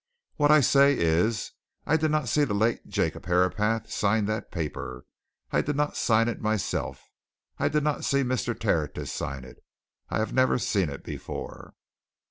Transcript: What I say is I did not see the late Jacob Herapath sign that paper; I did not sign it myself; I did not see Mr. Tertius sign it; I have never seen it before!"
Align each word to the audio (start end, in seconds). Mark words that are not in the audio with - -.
What 0.37 0.49
I 0.49 0.61
say 0.61 0.97
is 0.97 1.51
I 1.85 1.95
did 1.95 2.09
not 2.09 2.27
see 2.27 2.43
the 2.43 2.55
late 2.55 2.87
Jacob 2.87 3.27
Herapath 3.27 3.91
sign 3.91 4.25
that 4.25 4.49
paper; 4.51 5.05
I 5.51 5.61
did 5.61 5.75
not 5.75 5.95
sign 5.95 6.27
it 6.27 6.41
myself; 6.41 7.07
I 7.59 7.67
did 7.69 7.83
not 7.83 8.03
see 8.03 8.23
Mr. 8.23 8.59
Tertius 8.59 9.11
sign 9.13 9.43
it; 9.43 9.63
I 10.09 10.17
have 10.17 10.33
never 10.33 10.57
seen 10.57 10.89
it 10.89 11.03
before!" 11.03 11.75